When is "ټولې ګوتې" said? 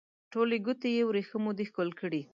0.31-0.89